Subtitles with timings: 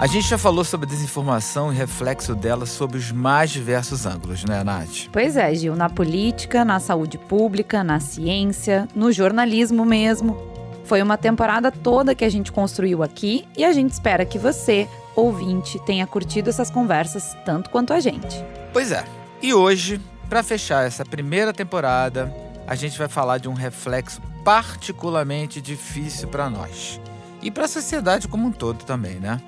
[0.00, 4.64] A gente já falou sobre desinformação e reflexo dela sob os mais diversos ângulos, né,
[4.64, 5.08] Nath?
[5.12, 5.76] Pois é, Gil.
[5.76, 10.40] Na política, na saúde pública, na ciência, no jornalismo mesmo.
[10.86, 14.88] Foi uma temporada toda que a gente construiu aqui e a gente espera que você,
[15.14, 18.42] ouvinte, tenha curtido essas conversas tanto quanto a gente.
[18.72, 19.04] Pois é.
[19.42, 22.34] E hoje, para fechar essa primeira temporada,
[22.66, 26.98] a gente vai falar de um reflexo particularmente difícil para nós
[27.42, 29.38] e para a sociedade como um todo também, né?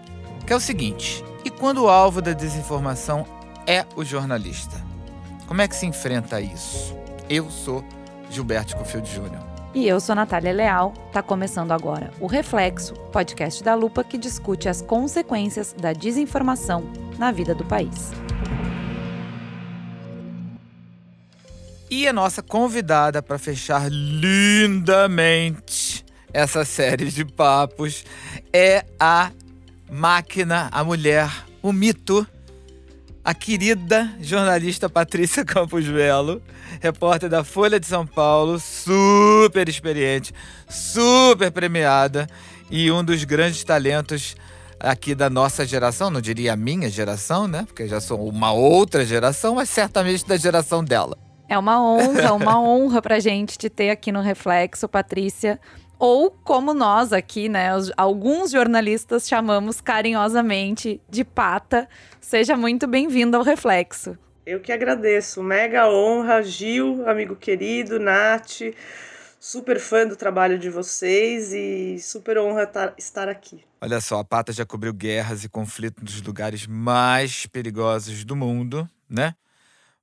[0.46, 3.26] Que é o seguinte: e quando o alvo da desinformação
[3.66, 4.80] é o jornalista?
[5.46, 6.96] Como é que se enfrenta isso?
[7.28, 7.84] Eu sou
[8.30, 9.42] Gilberto Cofield Júnior.
[9.74, 10.92] E eu sou Natália Leal.
[11.12, 16.84] Tá começando agora o Reflexo, podcast da Lupa que discute as consequências da desinformação
[17.18, 18.12] na vida do país.
[21.90, 24.42] E a nossa convidada para fechar lindamente
[26.32, 28.04] essa série de papos
[28.52, 29.30] é a
[29.92, 32.26] máquina, a mulher, o mito,
[33.22, 36.40] a querida jornalista Patrícia Campos Velo,
[36.80, 40.32] repórter da Folha de São Paulo, super experiente,
[40.66, 42.26] super premiada
[42.70, 44.34] e um dos grandes talentos
[44.80, 47.64] aqui da nossa geração, não diria a minha geração, né?
[47.66, 51.18] Porque já sou uma outra geração, mas certamente da geração dela.
[51.50, 55.60] É uma honra, uma honra pra gente te ter aqui no Reflexo, Patrícia
[56.02, 61.88] ou como nós aqui, né, os, alguns jornalistas chamamos carinhosamente de pata.
[62.20, 64.18] Seja muito bem-vindo ao Reflexo.
[64.44, 68.74] Eu que agradeço, mega honra, Gil, amigo querido, Nath,
[69.38, 73.62] super fã do trabalho de vocês e super honra estar aqui.
[73.80, 78.90] Olha só, a Pata já cobriu guerras e conflitos nos lugares mais perigosos do mundo,
[79.08, 79.36] né?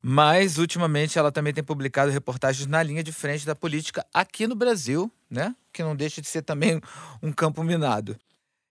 [0.02, 4.56] Mas, ultimamente, ela também tem publicado reportagens na linha de frente da política aqui no
[4.56, 5.54] Brasil, né?
[5.74, 6.80] Que não deixa de ser também
[7.22, 8.18] um campo minado.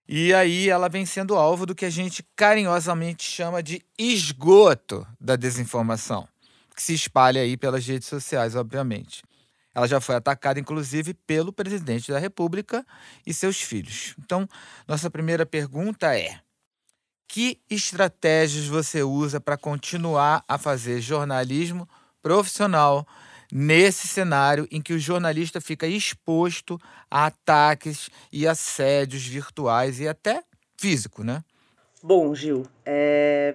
[0.09, 5.37] E aí ela vem sendo alvo do que a gente carinhosamente chama de esgoto da
[5.37, 6.27] desinformação,
[6.75, 9.23] que se espalha aí pelas redes sociais, obviamente.
[9.75, 12.87] Ela já foi atacada, inclusive, pelo presidente da República
[13.27, 14.15] e seus filhos.
[14.19, 14.49] Então,
[14.89, 16.41] nossa primeira pergunta é:
[17.29, 21.87] que estratégias você usa para continuar a fazer jornalismo
[22.23, 23.07] profissional
[23.53, 26.81] nesse cenário em que o jornalista fica exposto
[27.11, 30.43] a ataques e assédios virtuais e até
[30.77, 31.45] físico, né?
[32.03, 33.55] Bom, Gil, é...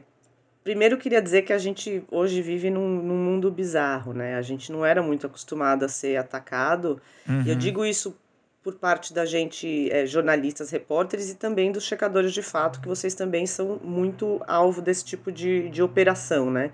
[0.63, 4.35] primeiro eu queria dizer que a gente hoje vive num, num, mundo bizarro, né?
[4.35, 7.01] A gente não era muito acostumado a ser atacado.
[7.28, 7.41] Uhum.
[7.44, 7.59] E eu uhum.
[7.59, 8.16] digo isso
[8.63, 13.13] por parte da gente, é, jornalistas, repórteres e também dos checadores de fato, que vocês
[13.13, 16.72] também são muito alvo desse tipo de, de operação, né?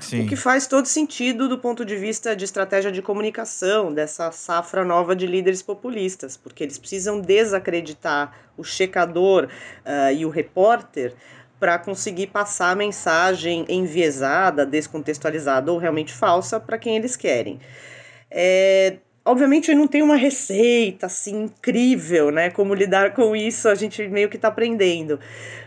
[0.00, 0.24] Sim.
[0.24, 4.84] O que faz todo sentido do ponto de vista de estratégia de comunicação dessa safra
[4.84, 11.14] nova de líderes populistas, porque eles precisam desacreditar o checador uh, e o repórter
[11.58, 17.60] para conseguir passar a mensagem enviesada, descontextualizada ou realmente falsa para quem eles querem.
[18.30, 22.48] É, Obviamente não tem uma receita assim incrível, né?
[22.48, 25.20] Como lidar com isso, a gente meio que está aprendendo.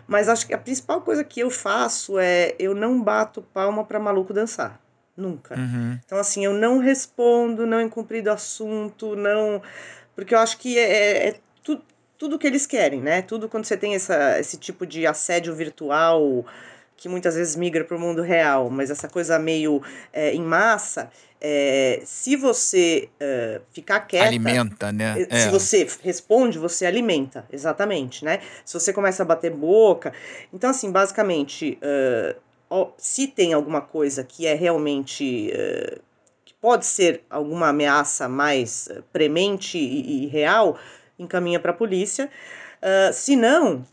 [0.07, 3.99] Mas acho que a principal coisa que eu faço é eu não bato palma para
[3.99, 4.81] maluco dançar.
[5.15, 5.55] Nunca.
[5.55, 5.99] Uhum.
[6.03, 9.61] Então, assim, eu não respondo, não incumprido assunto, não.
[10.15, 11.83] Porque eu acho que é, é, é tudo,
[12.17, 13.21] tudo que eles querem, né?
[13.21, 16.45] Tudo quando você tem essa, esse tipo de assédio virtual
[17.01, 19.81] que muitas vezes migra para o mundo real, mas essa coisa meio
[20.13, 21.09] é, em massa,
[21.41, 24.27] é, se você é, ficar quieta...
[24.27, 25.15] Alimenta, né?
[25.15, 25.49] Se é.
[25.49, 28.39] você responde, você alimenta, exatamente, né?
[28.63, 30.13] Se você começa a bater boca...
[30.53, 31.79] Então, assim, basicamente,
[32.99, 35.51] se tem alguma coisa que é realmente...
[36.45, 40.77] Que pode ser alguma ameaça mais premente e, e real,
[41.17, 42.29] encaminha para a polícia.
[42.77, 43.83] Uh, se não,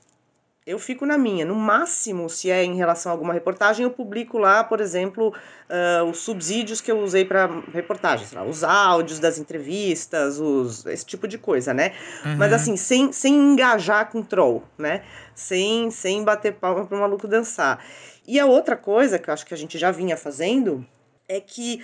[0.68, 1.46] eu fico na minha.
[1.46, 6.04] No máximo, se é em relação a alguma reportagem, eu publico lá, por exemplo, uh,
[6.04, 11.26] os subsídios que eu usei para reportagens, lá, os áudios das entrevistas, os, esse tipo
[11.26, 11.92] de coisa, né?
[12.22, 12.36] Uhum.
[12.36, 15.02] Mas assim, sem, sem engajar com troll, né?
[15.34, 17.82] Sem, sem bater palma para o maluco dançar.
[18.26, 20.84] E a outra coisa que eu acho que a gente já vinha fazendo
[21.26, 21.82] é que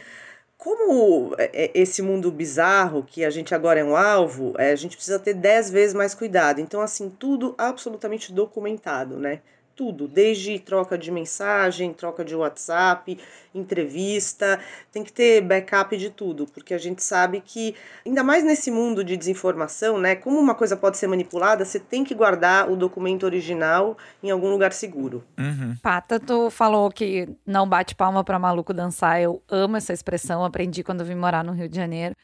[0.64, 4.76] como é, é, esse mundo bizarro que a gente agora é um alvo, é, a
[4.76, 6.58] gente precisa ter dez vezes mais cuidado.
[6.58, 9.42] Então, assim, tudo absolutamente documentado, né?
[9.76, 13.18] Tudo, desde troca de mensagem, troca de WhatsApp,
[13.54, 14.58] entrevista,
[14.92, 17.74] tem que ter backup de tudo, porque a gente sabe que,
[18.04, 22.02] ainda mais nesse mundo de desinformação, né, como uma coisa pode ser manipulada, você tem
[22.04, 25.24] que guardar o documento original em algum lugar seguro.
[25.38, 25.76] Uhum.
[25.82, 30.82] Pata, tu falou que não bate palma para maluco dançar, eu amo essa expressão, aprendi
[30.82, 32.14] quando vim morar no Rio de Janeiro,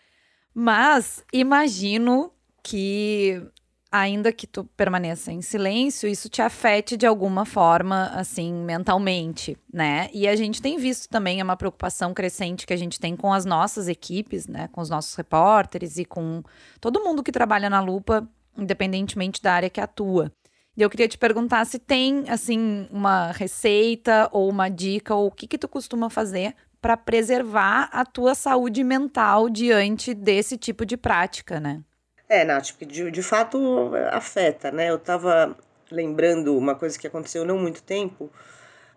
[0.55, 2.32] mas imagino
[2.62, 3.43] que
[3.90, 10.08] ainda que tu permaneça em silêncio, isso te afete de alguma forma, assim, mentalmente, né?
[10.12, 13.32] E a gente tem visto também é uma preocupação crescente que a gente tem com
[13.32, 14.69] as nossas equipes, né?
[14.72, 16.42] Com os nossos repórteres e com
[16.81, 20.32] todo mundo que trabalha na lupa, independentemente da área que atua.
[20.76, 25.31] E eu queria te perguntar se tem, assim, uma receita ou uma dica ou o
[25.31, 30.96] que que tu costuma fazer para preservar a tua saúde mental diante desse tipo de
[30.96, 31.82] prática, né?
[32.31, 34.88] É, Nath, porque de, de fato afeta, né?
[34.88, 35.56] Eu estava
[35.91, 38.31] lembrando uma coisa que aconteceu não muito tempo.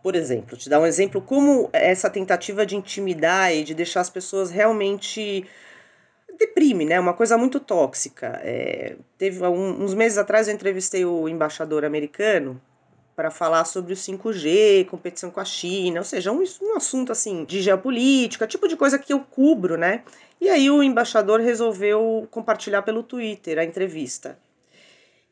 [0.03, 4.09] Por exemplo, te dar um exemplo, como essa tentativa de intimidar e de deixar as
[4.09, 5.47] pessoas realmente
[6.37, 6.99] deprime, né?
[6.99, 8.39] Uma coisa muito tóxica.
[8.43, 12.61] É, teve um, uns meses atrás eu entrevistei o embaixador americano
[13.15, 17.45] para falar sobre o 5G, competição com a China, ou seja, um, um assunto assim
[17.45, 20.03] de geopolítica, tipo de coisa que eu cubro, né?
[20.41, 24.37] E aí o embaixador resolveu compartilhar pelo Twitter a entrevista.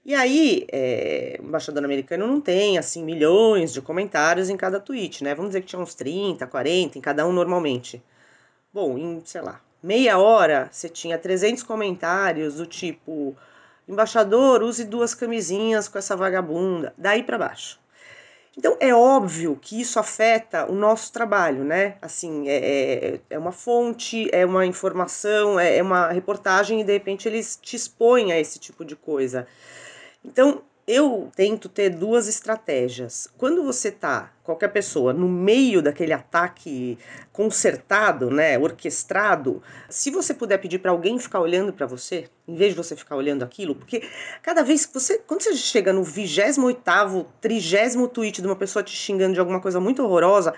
[0.04, 5.24] E aí, é, o embaixador americano não tem, assim, milhões de comentários em cada tweet,
[5.24, 5.36] né?
[5.36, 8.02] Vamos dizer que tinha uns 30, 40 em cada um normalmente.
[8.74, 13.36] Bom, em, sei lá, meia hora você tinha 300 comentários do tipo
[13.92, 16.94] Embaixador, use duas camisinhas com essa vagabunda.
[16.98, 17.78] Daí para baixo.
[18.58, 21.98] Então é óbvio que isso afeta o nosso trabalho, né?
[22.02, 26.94] Assim, é, é, é uma fonte, é uma informação, é, é uma reportagem e de
[26.94, 29.46] repente eles te expõem a esse tipo de coisa.
[30.24, 30.62] Então
[30.92, 33.30] eu tento ter duas estratégias.
[33.38, 36.98] Quando você tá, qualquer pessoa, no meio daquele ataque
[37.32, 42.72] concertado, né, orquestrado, se você puder pedir para alguém ficar olhando para você, em vez
[42.72, 44.04] de você ficar olhando aquilo, porque
[44.44, 48.92] cada vez que você, quando você chega no 28º, 30 tweet de uma pessoa te
[48.92, 50.54] xingando de alguma coisa muito horrorosa,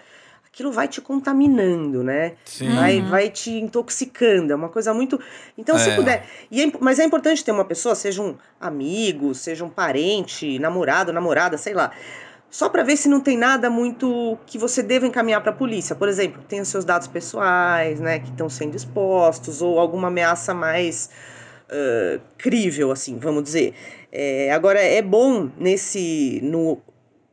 [0.53, 2.33] aquilo vai te contaminando, né?
[2.45, 2.69] Sim.
[2.75, 3.09] Vai, uhum.
[3.09, 4.53] vai te intoxicando.
[4.53, 5.19] É uma coisa muito.
[5.57, 5.79] Então, é.
[5.79, 6.27] se puder.
[6.51, 11.11] E é, mas é importante ter uma pessoa, seja um amigo, seja um parente, namorado,
[11.11, 11.91] namorada, sei lá.
[12.51, 15.95] Só para ver se não tem nada muito que você deva encaminhar para a polícia.
[15.95, 20.53] Por exemplo, tem os seus dados pessoais, né, que estão sendo expostos, ou alguma ameaça
[20.53, 21.09] mais
[21.67, 23.73] uh, crível, assim, vamos dizer.
[24.11, 26.39] É, agora, é bom nesse.
[26.44, 26.79] no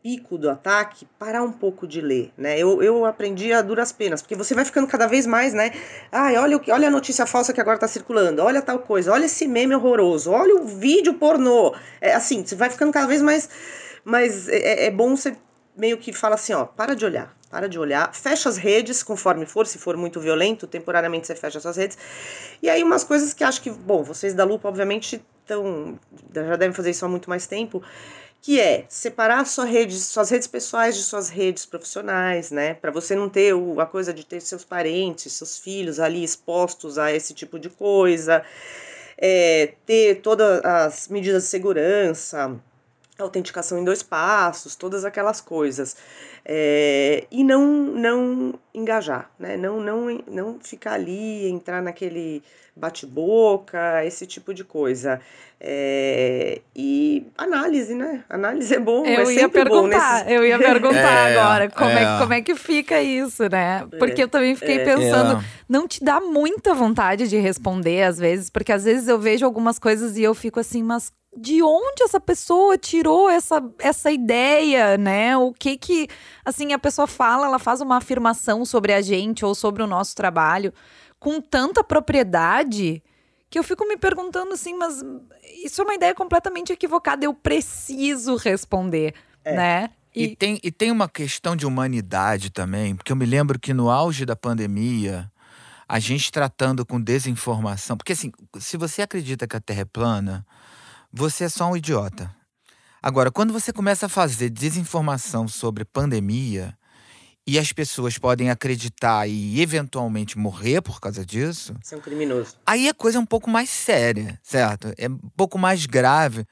[0.03, 2.59] pico do ataque, parar um pouco de ler, né?
[2.59, 5.73] Eu, eu aprendi a duras penas, porque você vai ficando cada vez mais, né?
[6.11, 9.47] Ai, olha, olha a notícia falsa que agora tá circulando, olha tal coisa, olha esse
[9.47, 11.75] meme horroroso, olha o vídeo pornô.
[12.01, 13.49] É assim, você vai ficando cada vez mais.
[14.05, 15.37] Mas é, é bom você
[15.77, 19.47] meio que fala assim, ó, para de olhar, para de olhar, fecha as redes conforme
[19.47, 21.97] for, se for muito violento, temporariamente você fecha suas redes.
[22.63, 25.99] E aí umas coisas que acho que, bom, vocês da Lupa obviamente estão
[26.33, 27.83] já devem fazer isso há muito mais tempo,
[28.43, 32.75] que é separar sua rede, suas redes pessoais de suas redes profissionais, né?
[32.75, 36.99] Para você não ter o, a coisa de ter seus parentes, seus filhos ali expostos
[36.99, 38.43] a esse tipo de coisa,
[39.19, 42.59] é, ter todas as medidas de segurança,
[43.23, 45.97] autenticação em dois passos, todas aquelas coisas.
[46.45, 49.57] É, e não não engajar, né?
[49.57, 52.43] Não, não, não ficar ali, entrar naquele
[52.75, 55.21] bate-boca, esse tipo de coisa.
[55.61, 58.25] É, e análise, né?
[58.31, 59.05] Análise é bom.
[59.05, 60.33] Eu é ia perguntar, nesses...
[60.33, 62.03] eu ia perguntar é, agora como é.
[62.03, 62.19] é.
[62.19, 63.87] como é que fica isso, né?
[63.99, 64.85] Porque eu também fiquei é.
[64.85, 65.45] pensando, é.
[65.69, 69.79] não te dá muita vontade de responder às vezes, porque às vezes eu vejo algumas
[69.79, 75.37] coisas e eu fico assim, mas de onde essa pessoa tirou essa, essa ideia, né?
[75.37, 76.09] O que que,
[76.45, 80.15] assim, a pessoa fala, ela faz uma afirmação sobre a gente ou sobre o nosso
[80.17, 80.73] trabalho
[81.19, 83.03] com tanta propriedade
[83.51, 85.03] que eu fico me perguntando assim, mas
[85.65, 89.13] isso é uma ideia completamente equivocada, eu preciso responder,
[89.45, 89.55] é.
[89.55, 89.91] né?
[90.15, 90.25] E...
[90.25, 90.37] e...
[90.37, 94.25] tem, e tem uma questão de humanidade também, porque eu me lembro que no auge
[94.25, 95.31] da pandemia,
[95.89, 100.47] a gente tratando com desinformação, porque assim, se você acredita que a Terra é plana,
[101.13, 102.35] você é só um idiota.
[103.03, 106.77] Agora, quando você começa a fazer desinformação sobre pandemia,
[107.47, 111.75] e as pessoas podem acreditar e eventualmente morrer por causa disso.
[111.83, 112.55] Você é um criminoso.
[112.65, 114.93] Aí a coisa é um pouco mais séria, certo?
[114.97, 116.47] É um pouco mais grave.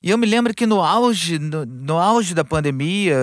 [0.00, 3.16] E eu me lembro que no auge, no, no auge da pandemia,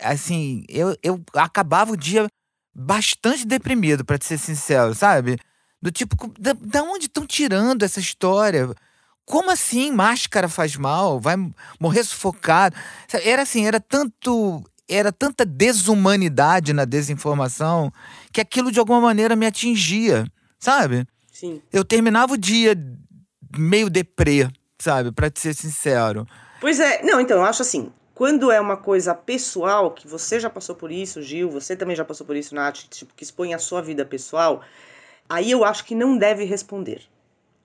[0.00, 2.28] assim, eu, eu acabava o dia
[2.72, 5.38] bastante deprimido, para ser sincero, sabe?
[5.82, 8.72] Do tipo, da, da onde estão tirando essa história?
[9.30, 11.20] Como assim máscara faz mal?
[11.20, 11.36] Vai
[11.78, 12.74] morrer sufocado?
[13.22, 17.92] Era assim, era tanto era tanta desumanidade na desinformação
[18.32, 20.26] que aquilo de alguma maneira me atingia,
[20.58, 21.06] sabe?
[21.32, 21.62] Sim.
[21.72, 22.74] Eu terminava o dia
[23.56, 24.48] meio deprê,
[24.80, 25.12] sabe?
[25.12, 26.26] Para ser sincero.
[26.60, 30.50] Pois é, não, então eu acho assim, quando é uma coisa pessoal, que você já
[30.50, 33.60] passou por isso, Gil, você também já passou por isso, Nath, tipo, que expõe a
[33.60, 34.60] sua vida pessoal,
[35.28, 37.08] aí eu acho que não deve responder.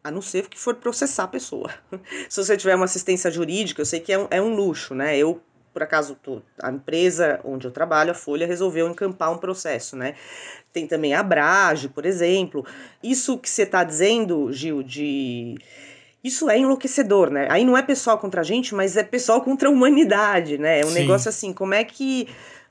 [0.06, 1.72] A não ser que for processar a pessoa.
[2.30, 5.18] Se você tiver uma assistência jurídica, eu sei que é um, é um luxo, né?
[5.18, 5.42] Eu,
[5.74, 10.14] por acaso, tô, a empresa onde eu trabalho, a Folha, resolveu encampar um processo, né?
[10.72, 12.64] Tem também a Abrage, por exemplo.
[13.02, 15.56] Isso que você está dizendo, Gil, de
[16.24, 17.48] isso é enlouquecedor, né?
[17.50, 20.82] Aí não é pessoal contra a gente, mas é pessoal contra a humanidade, né?
[20.82, 21.00] É um Sim.
[21.00, 22.28] negócio assim, como é que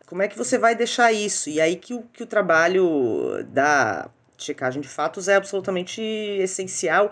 [0.06, 1.50] como é que você vai deixar isso?
[1.50, 4.08] E aí que o, que o trabalho da
[4.44, 7.10] checagem de fatos é absolutamente essencial.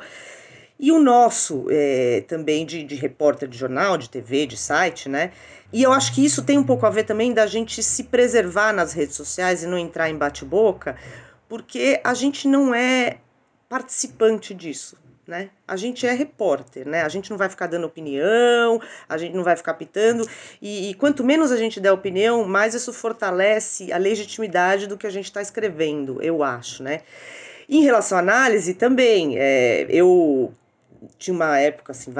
[0.79, 5.31] E o nosso é, também de, de repórter de jornal, de TV, de site, né?
[5.73, 8.73] E eu acho que isso tem um pouco a ver também da gente se preservar
[8.73, 10.97] nas redes sociais e não entrar em bate-boca,
[11.49, 13.19] porque a gente não é
[13.69, 15.51] participante disso né?
[15.67, 17.03] A gente é repórter, né?
[17.03, 20.29] A gente não vai ficar dando opinião, a gente não vai ficar pitando,
[20.61, 25.07] e, e quanto menos a gente der opinião, mais isso fortalece a legitimidade do que
[25.07, 27.03] a gente está escrevendo, eu acho, né?
[27.69, 30.53] Em relação à análise, também, é, eu
[31.19, 32.13] tinha uma época, assim,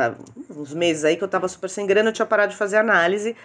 [0.51, 3.37] uns meses aí que eu estava super sem grana, eu tinha parado de fazer análise,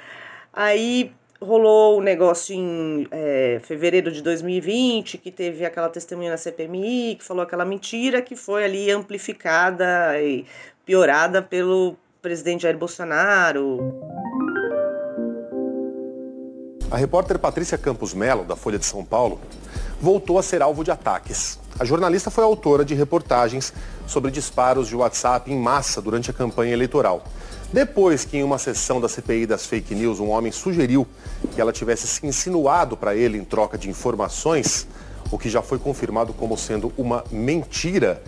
[0.54, 6.38] aí rolou o um negócio em é, fevereiro de 2020, que teve aquela testemunha na
[6.38, 10.46] CPMI, que falou aquela mentira que foi ali amplificada e
[10.86, 13.80] piorada pelo presidente Jair Bolsonaro.
[16.90, 19.40] A repórter Patrícia Campos Melo, da Folha de São Paulo,
[20.00, 21.60] voltou a ser alvo de ataques.
[21.78, 23.74] A jornalista foi autora de reportagens
[24.08, 27.24] sobre disparos de WhatsApp em massa durante a campanha eleitoral.
[27.72, 31.06] Depois que em uma sessão da CPI das fake news um homem sugeriu
[31.54, 34.88] que ela tivesse se insinuado para ele em troca de informações,
[35.30, 38.24] o que já foi confirmado como sendo uma mentira.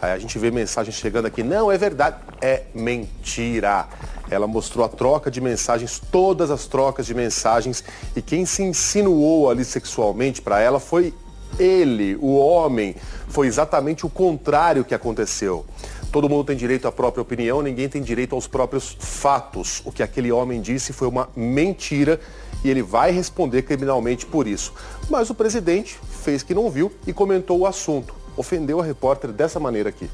[0.00, 3.88] Aí a gente vê mensagens chegando aqui, não, é verdade, é mentira.
[4.30, 7.82] Ela mostrou a troca de mensagens, todas as trocas de mensagens,
[8.14, 11.12] e quem se insinuou ali sexualmente para ela foi
[11.58, 12.94] ele, o homem.
[13.28, 15.64] Foi exatamente o contrário que aconteceu.
[16.14, 19.82] Todo mundo tem direito à própria opinião, ninguém tem direito aos próprios fatos.
[19.84, 22.20] O que aquele homem disse foi uma mentira
[22.62, 24.72] e ele vai responder criminalmente por isso.
[25.10, 28.14] Mas o presidente fez que não viu e comentou o assunto.
[28.36, 30.08] Ofendeu a repórter dessa maneira aqui.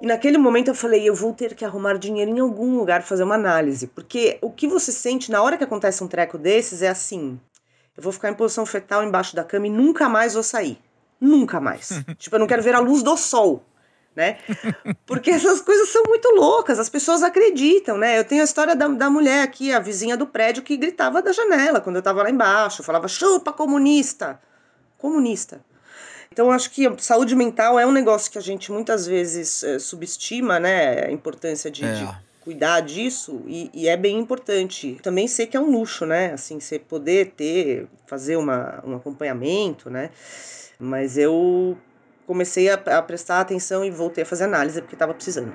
[0.00, 3.08] E naquele momento eu falei, eu vou ter que arrumar dinheiro em algum lugar para
[3.08, 6.82] fazer uma análise, porque o que você sente na hora que acontece um treco desses
[6.82, 7.36] é assim:
[7.96, 10.78] eu vou ficar em posição fetal embaixo da cama e nunca mais vou sair.
[11.20, 12.00] Nunca mais.
[12.16, 13.64] tipo, eu não quero ver a luz do sol
[14.18, 14.36] né?
[15.06, 18.18] Porque essas coisas são muito loucas, as pessoas acreditam, né?
[18.18, 21.32] Eu tenho a história da, da mulher aqui, a vizinha do prédio, que gritava da
[21.32, 24.40] janela quando eu tava lá embaixo, falava chupa comunista,
[24.98, 25.60] comunista.
[26.32, 30.58] Então, acho que saúde mental é um negócio que a gente muitas vezes é, subestima,
[30.58, 31.06] né?
[31.06, 31.94] A importância de, é.
[31.94, 32.08] de
[32.40, 34.98] cuidar disso e, e, é bem importante.
[35.00, 36.32] Também sei que é um luxo, né?
[36.32, 40.10] Assim, você poder ter, fazer uma, um acompanhamento, né?
[40.78, 41.76] Mas eu
[42.28, 45.50] comecei a, a prestar atenção e voltei a fazer análise porque estava precisando.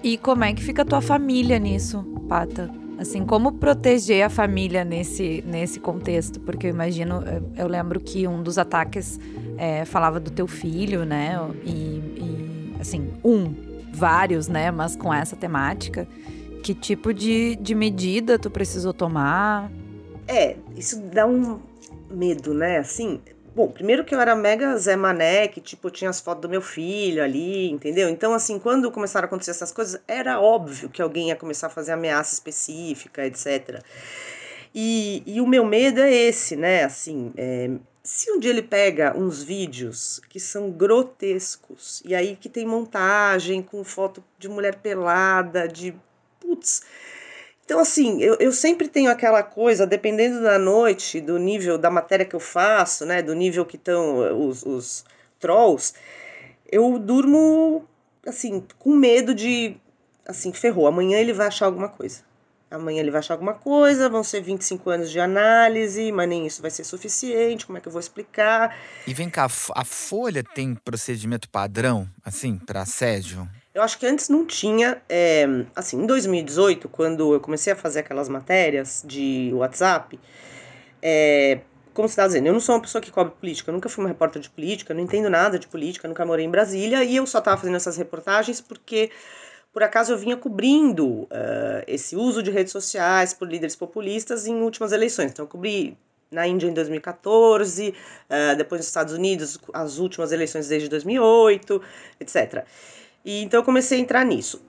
[0.00, 2.70] E como é que fica a tua família nisso, Pata?
[2.98, 6.38] Assim, como proteger a família nesse, nesse contexto?
[6.38, 7.24] Porque eu imagino,
[7.56, 9.18] eu lembro que um dos ataques
[9.58, 11.36] é, falava do teu filho, né?
[11.64, 13.52] E, e, assim, um,
[13.92, 14.70] vários, né?
[14.70, 16.06] Mas com essa temática.
[16.62, 19.68] Que tipo de, de medida tu precisou tomar?
[20.32, 21.60] É, isso dá um
[22.10, 22.78] medo, né?
[22.78, 23.20] Assim,
[23.54, 26.62] bom, primeiro que eu era mega Zé Mané, que tipo, tinha as fotos do meu
[26.62, 28.08] filho ali, entendeu?
[28.08, 31.70] Então, assim, quando começaram a acontecer essas coisas, era óbvio que alguém ia começar a
[31.70, 33.82] fazer ameaça específica, etc.
[34.74, 36.84] E, e o meu medo é esse, né?
[36.84, 37.70] Assim, é,
[38.02, 43.60] se um dia ele pega uns vídeos que são grotescos, e aí que tem montagem
[43.60, 45.94] com foto de mulher pelada, de.
[46.40, 46.82] Putz
[47.72, 52.26] então, assim, eu, eu sempre tenho aquela coisa, dependendo da noite, do nível da matéria
[52.26, 55.06] que eu faço, né, do nível que estão os, os
[55.40, 55.94] trolls,
[56.70, 57.88] eu durmo,
[58.26, 59.74] assim, com medo de,
[60.26, 62.20] assim, ferrou, amanhã ele vai achar alguma coisa.
[62.70, 66.60] Amanhã ele vai achar alguma coisa, vão ser 25 anos de análise, mas nem isso
[66.60, 68.76] vai ser suficiente, como é que eu vou explicar?
[69.06, 73.48] E vem cá, a Folha tem procedimento padrão, assim, para assédio?
[73.74, 75.00] Eu acho que antes não tinha.
[75.08, 80.20] É, assim, em 2018, quando eu comecei a fazer aquelas matérias de WhatsApp,
[81.00, 81.60] é,
[81.94, 84.04] como você está dizendo, eu não sou uma pessoa que cobre política, eu nunca fui
[84.04, 87.26] uma repórter de política, não entendo nada de política, nunca morei em Brasília, e eu
[87.26, 89.10] só estava fazendo essas reportagens porque,
[89.72, 91.28] por acaso, eu vinha cobrindo uh,
[91.86, 95.32] esse uso de redes sociais por líderes populistas em últimas eleições.
[95.32, 95.96] Então, eu cobri
[96.30, 101.82] na Índia em 2014, uh, depois nos Estados Unidos, as últimas eleições desde 2008,
[102.20, 102.64] etc.
[103.24, 104.64] E então eu comecei a entrar nisso.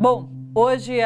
[0.00, 0.98] Bom, Hoje,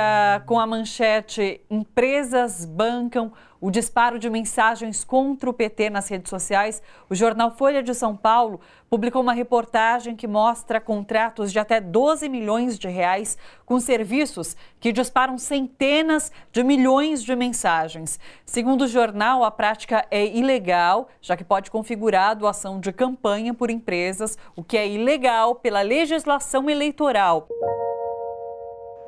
[0.46, 3.30] com a manchete Empresas bancam
[3.62, 8.16] o disparo de mensagens contra o PT nas redes sociais, o jornal Folha de São
[8.16, 14.56] Paulo publicou uma reportagem que mostra contratos de até 12 milhões de reais com serviços
[14.80, 18.18] que disparam centenas de milhões de mensagens.
[18.44, 23.54] Segundo o jornal, a prática é ilegal, já que pode configurar a doação de campanha
[23.54, 27.46] por empresas, o que é ilegal pela legislação eleitoral.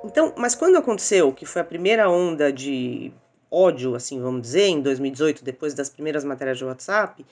[0.04, 3.12] Então, mas quando aconteceu, que foi a primeira onda de
[3.54, 7.24] ódio, assim, vamos dizer, em 2018, depois das primeiras matérias de WhatsApp,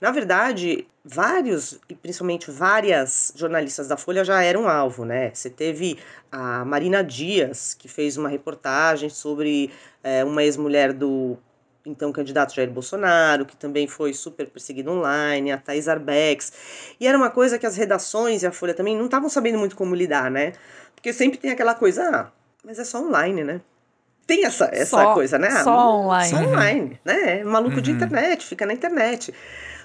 [0.00, 5.30] na verdade, vários, e principalmente várias jornalistas da Folha já eram alvo, né?
[5.32, 5.98] Você teve
[6.30, 9.70] a Marina Dias, que fez uma reportagem sobre
[10.04, 11.38] é, uma ex-mulher do
[11.86, 16.52] então candidato Jair Bolsonaro, que também foi super perseguido online, a Thais Arbex.
[17.00, 19.76] E era uma coisa que as redações e a Folha também não estavam sabendo muito
[19.76, 20.52] como lidar, né?
[20.94, 22.32] Porque sempre tem aquela coisa, ah,
[22.64, 23.60] mas é só online, né?
[24.26, 25.62] Tem essa, essa só, coisa, né?
[25.62, 26.30] Só online.
[26.30, 27.40] Só online, né?
[27.40, 27.82] É maluco uhum.
[27.82, 29.32] de internet, fica na internet.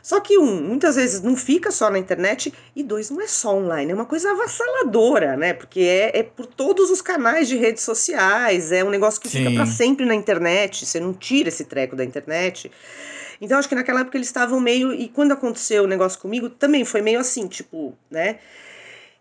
[0.01, 3.55] Só que, um, muitas vezes não fica só na internet, e dois, não é só
[3.55, 5.53] online, é uma coisa avassaladora, né?
[5.53, 9.39] Porque é, é por todos os canais de redes sociais, é um negócio que Sim.
[9.39, 12.71] fica para sempre na internet, você não tira esse treco da internet.
[13.39, 14.93] Então, acho que naquela época eles estavam meio.
[14.93, 18.37] E quando aconteceu o negócio comigo, também foi meio assim, tipo, né?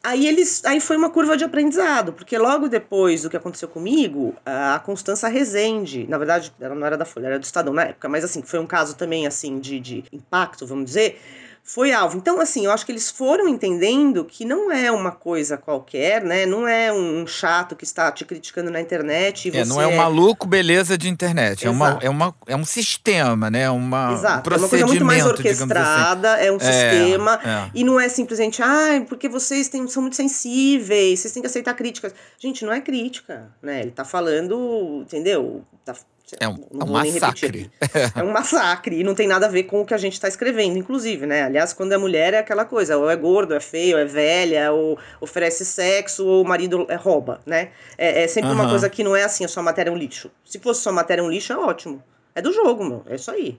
[0.03, 4.35] Aí eles, aí foi uma curva de aprendizado, porque logo depois do que aconteceu comigo,
[4.47, 8.09] a Constança Rezende, na verdade, ela não era da Folha, era do Estadão na época,
[8.09, 11.21] mas assim, foi um caso também assim de, de impacto, vamos dizer,
[11.63, 12.17] foi alvo.
[12.17, 16.45] Então, assim, eu acho que eles foram entendendo que não é uma coisa qualquer, né?
[16.45, 19.57] Não é um chato que está te criticando na internet.
[19.57, 21.67] é, não é um maluco beleza de internet.
[21.67, 23.71] É, uma, é, uma, é um sistema, né?
[23.71, 24.51] Uma, Exato.
[24.51, 25.31] Um é uma coisa muito mais assim.
[25.31, 26.47] orquestrada, assim.
[26.47, 27.41] é um é, sistema.
[27.45, 27.71] É.
[27.73, 31.75] E não é simplesmente, ah, porque vocês têm, são muito sensíveis, vocês têm que aceitar
[31.75, 32.13] críticas.
[32.39, 33.83] Gente, não é crítica, né?
[33.83, 35.65] Ele tá falando, entendeu?
[35.85, 35.95] Tá
[36.39, 37.71] é um, é um massacre.
[38.15, 40.29] é um massacre e não tem nada a ver com o que a gente está
[40.29, 41.45] escrevendo, inclusive, né?
[41.45, 44.99] Aliás, quando é mulher é aquela coisa, ou é gordo, é feio, é velha, ou
[45.21, 47.71] oferece sexo, ou o marido é, rouba, né?
[47.97, 48.57] É, é sempre uhum.
[48.57, 50.31] uma coisa que não é assim, a sua matéria é um lixo.
[50.45, 52.03] Se fosse sua matéria um lixo, é ótimo.
[52.35, 53.03] É do jogo, meu.
[53.07, 53.59] É isso aí.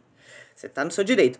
[0.55, 1.39] Você está no seu direito.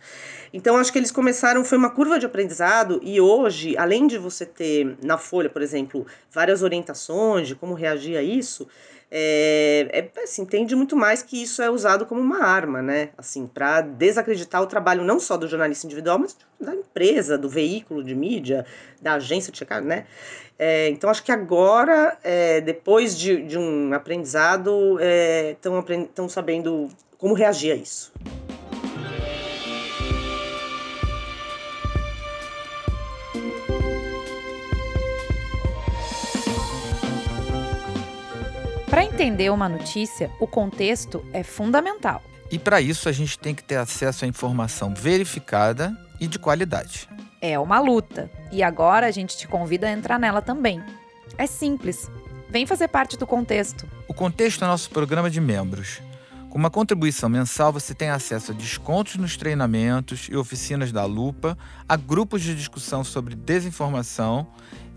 [0.51, 4.45] Então, acho que eles começaram, foi uma curva de aprendizado, e hoje, além de você
[4.45, 8.67] ter na Folha, por exemplo, várias orientações de como reagir a isso,
[9.13, 13.09] é, é assim, entende muito mais que isso é usado como uma arma, né?
[13.17, 18.01] Assim, para desacreditar o trabalho não só do jornalista individual, mas da empresa, do veículo
[18.01, 18.65] de mídia,
[19.01, 20.05] da agência de checagem, né?
[20.57, 24.97] É, então, acho que agora, é, depois de, de um aprendizado,
[25.51, 28.13] estão é, sabendo como reagir a isso.
[39.21, 42.23] Entender uma notícia, o contexto é fundamental.
[42.49, 47.07] E para isso a gente tem que ter acesso à informação verificada e de qualidade.
[47.39, 48.31] É uma luta.
[48.51, 50.81] E agora a gente te convida a entrar nela também.
[51.37, 52.09] É simples.
[52.49, 53.87] Vem fazer parte do contexto.
[54.07, 56.01] O contexto é nosso programa de membros.
[56.49, 61.55] Com uma contribuição mensal, você tem acesso a descontos nos treinamentos e oficinas da Lupa,
[61.87, 64.47] a grupos de discussão sobre desinformação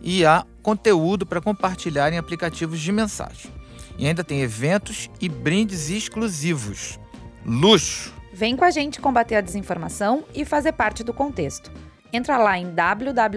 [0.03, 3.64] e a conteúdo para compartilhar em aplicativos de mensagem.
[3.99, 6.99] E ainda tem eventos e brindes exclusivos.
[7.45, 8.13] Luxo!
[8.33, 11.71] Vem com a gente combater a desinformação e fazer parte do contexto.
[12.13, 13.33] Entra lá em www.lupa.news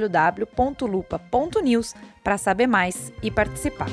[2.23, 3.89] para saber mais e participar.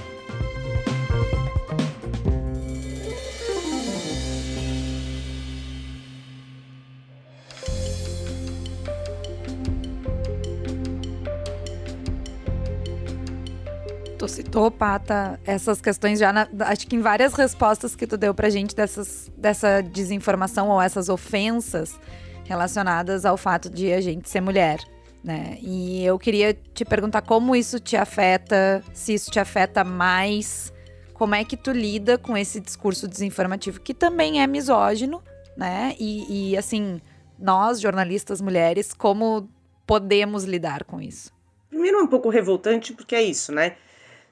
[14.24, 18.34] Tu citou, Pata, essas questões já, na, acho que em várias respostas que tu deu
[18.34, 21.98] pra gente dessas, dessa desinformação ou essas ofensas
[22.44, 24.78] relacionadas ao fato de a gente ser mulher.
[25.22, 25.58] Né?
[25.60, 30.72] E eu queria te perguntar como isso te afeta, se isso te afeta mais,
[31.12, 35.22] como é que tu lida com esse discurso desinformativo que também é misógino,
[35.56, 35.94] né?
[35.98, 37.00] E, e assim,
[37.38, 39.48] nós, jornalistas mulheres, como
[39.86, 41.32] podemos lidar com isso?
[41.70, 43.76] Primeiro é um pouco revoltante porque é isso, né?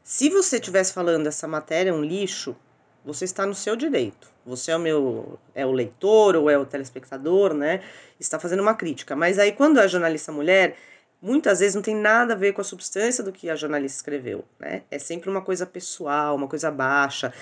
[0.05, 2.57] Se você estivesse falando essa matéria é um lixo,
[3.05, 4.31] você está no seu direito.
[4.45, 7.81] Você é o meu é o leitor ou é o telespectador, né?
[8.19, 9.15] Está fazendo uma crítica.
[9.15, 10.77] Mas aí quando é jornalista mulher,
[11.21, 14.45] muitas vezes não tem nada a ver com a substância do que a jornalista escreveu,
[14.59, 14.83] né?
[14.91, 17.33] É sempre uma coisa pessoal, uma coisa baixa.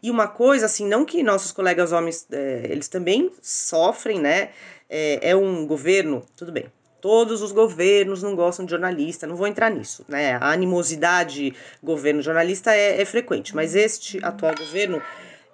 [0.00, 4.50] E uma coisa assim, não que nossos colegas homens, é, eles também sofrem, né?
[4.88, 6.66] É, é um governo, tudo bem,
[7.04, 10.38] todos os governos não gostam de jornalista, não vou entrar nisso, né?
[10.40, 15.02] A animosidade governo-jornalista é, é frequente, mas este atual governo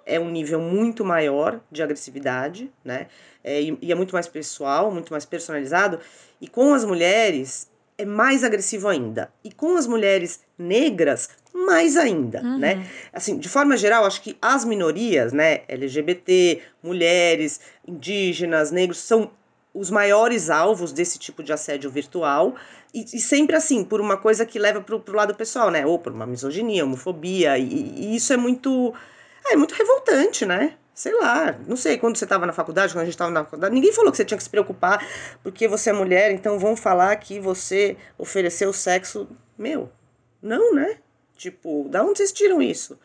[0.05, 3.07] é um nível muito maior de agressividade, né?
[3.43, 5.99] É, e, e é muito mais pessoal, muito mais personalizado.
[6.39, 9.29] E com as mulheres é mais agressivo ainda.
[9.43, 12.59] E com as mulheres negras, mais ainda, uhum.
[12.59, 12.87] né?
[13.11, 19.31] Assim, de forma geral, acho que as minorias, né, LGBT, mulheres, indígenas, negros, são
[19.73, 22.55] os maiores alvos desse tipo de assédio virtual.
[22.93, 25.85] E, e sempre assim, por uma coisa que leva pro, lado pessoal, né?
[25.85, 27.57] Ou por uma misoginia, homofobia.
[27.57, 28.93] E, e isso é muito.
[29.47, 30.77] É muito revoltante, né?
[30.93, 33.73] sei lá, não sei, quando você estava na faculdade, quando a gente estava na faculdade,
[33.73, 35.03] ninguém falou que você tinha que se preocupar
[35.41, 39.27] porque você é mulher, então vão falar que você ofereceu sexo.
[39.57, 39.89] Meu,
[40.41, 40.97] não, né?
[41.35, 42.99] Tipo, da onde vocês tiram isso?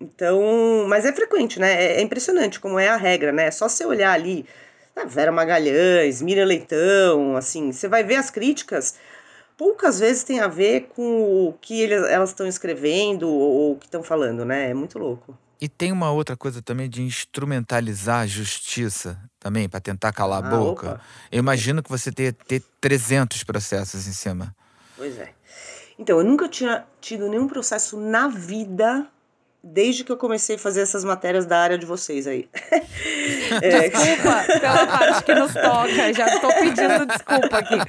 [0.00, 1.72] Então, mas é frequente, né?
[1.72, 3.46] É, é impressionante como é a regra, né?
[3.46, 4.46] É só você olhar ali,
[4.96, 8.94] a tá, Vera Magalhães, Miriam Leitão, assim, você vai ver as críticas,
[9.56, 13.84] poucas vezes tem a ver com o que eles, elas estão escrevendo ou o que
[13.84, 14.70] estão falando, né?
[14.70, 15.36] É muito louco.
[15.60, 20.46] E tem uma outra coisa também de instrumentalizar a justiça também, para tentar calar a
[20.46, 20.86] ah, boca.
[20.92, 21.00] Opa.
[21.30, 24.54] Eu imagino que você tenha ter 300 processos em cima.
[24.96, 25.32] Pois é.
[25.98, 29.06] Então, eu nunca tinha tido nenhum processo na vida
[29.62, 32.48] desde que eu comecei a fazer essas matérias da área de vocês aí.
[33.62, 33.88] é.
[33.88, 37.76] Desculpa pela parte que nos toca, já tô pedindo desculpa aqui.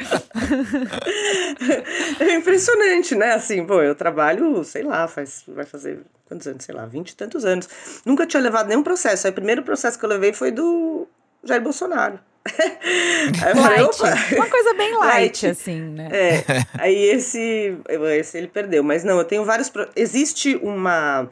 [2.20, 3.34] É impressionante, né?
[3.34, 6.64] Assim, pô, eu trabalho, sei lá, faz, vai fazer quantos anos?
[6.64, 7.68] Sei lá, vinte e tantos anos.
[8.06, 9.28] Nunca tinha levado nenhum processo.
[9.28, 11.08] Aí o primeiro processo que eu levei foi do
[11.44, 12.20] Jair Bolsonaro.
[13.56, 14.36] light.
[14.36, 16.10] Uma coisa bem light, light, assim, né?
[16.12, 16.44] É.
[16.78, 17.78] Aí esse,
[18.18, 18.84] esse ele perdeu.
[18.84, 19.72] Mas não, eu tenho vários.
[19.96, 21.30] Existe uma.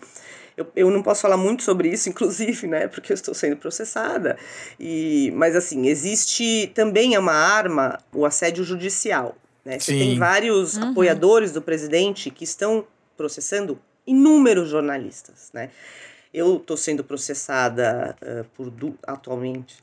[0.58, 2.88] Eu, eu não posso falar muito sobre isso, inclusive, né?
[2.88, 4.38] Porque eu estou sendo processada.
[4.80, 9.36] E, mas assim, existe também é uma arma o assédio judicial.
[9.64, 9.80] Né?
[9.80, 10.92] Você tem vários uhum.
[10.92, 12.86] apoiadores do presidente que estão
[13.18, 15.72] processando inúmeros jornalistas, né?
[16.32, 18.72] Eu estou sendo processada uh, por
[19.08, 19.78] atualmente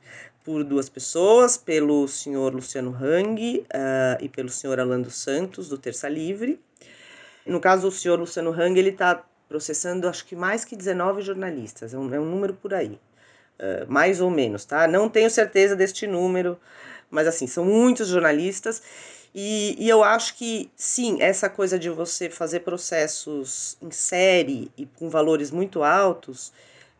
[0.44, 3.64] por duas pessoas, pelo senhor Luciano Hang uh,
[4.20, 6.60] e pelo senhor Alando Santos, do Terça Livre.
[7.46, 11.92] No caso, o senhor Luciano Hang, ele está processando, acho que mais que 19 jornalistas,
[11.92, 12.98] é um, é um número por aí,
[13.60, 14.88] uh, mais ou menos, tá?
[14.88, 16.58] Não tenho certeza deste número,
[17.10, 18.82] mas assim, são muitos jornalistas
[19.34, 24.86] e, e eu acho que, sim, essa coisa de você fazer processos em série e
[24.86, 26.50] com valores muito altos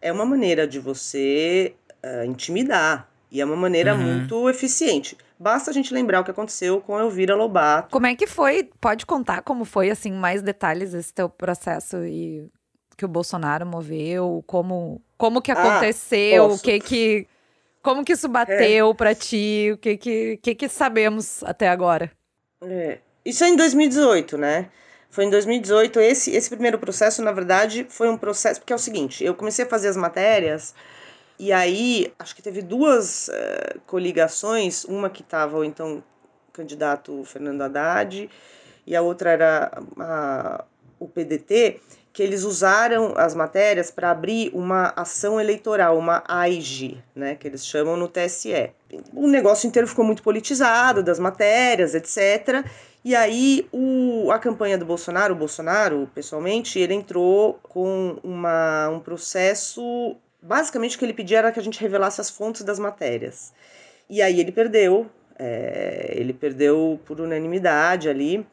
[0.01, 3.09] é uma maneira de você uh, intimidar.
[3.31, 4.01] E é uma maneira uhum.
[4.01, 5.17] muito eficiente.
[5.43, 7.91] Basta a gente lembrar o que aconteceu com Elvira Lobato.
[7.91, 8.71] Como é que foi?
[8.81, 12.49] Pode contar como foi, assim, mais detalhes esse teu processo e
[12.97, 17.27] que o Bolsonaro moveu, como, como que ah, aconteceu, ah, o que que...
[17.83, 18.95] Como que isso bateu é.
[18.95, 19.71] para ti?
[19.75, 22.13] O que que, que que sabemos até agora?
[22.63, 22.99] É.
[23.25, 24.69] Isso é em 2018, né?
[25.11, 25.99] Foi em 2018.
[25.99, 28.61] Esse, esse primeiro processo, na verdade, foi um processo.
[28.61, 30.73] Porque é o seguinte: eu comecei a fazer as matérias,
[31.43, 34.85] e aí acho que teve duas uh, coligações.
[34.85, 36.01] Uma que estava o então
[36.53, 38.31] candidato Fernando Haddad,
[38.87, 40.65] e a outra era a,
[41.01, 41.81] o PDT
[42.13, 47.67] que eles usaram as matérias para abrir uma ação eleitoral, uma AIG, né, que eles
[47.67, 48.71] chamam no TSE.
[49.13, 52.65] O negócio inteiro ficou muito politizado, das matérias, etc.
[53.05, 59.01] E aí o, a campanha do Bolsonaro, o Bolsonaro, pessoalmente, ele entrou com uma, um
[59.01, 60.15] processo.
[60.43, 63.53] Basicamente, o que ele pedia era que a gente revelasse as fontes das matérias.
[64.11, 68.47] E aí ele perdeu, é, ele perdeu por unanimidade ali.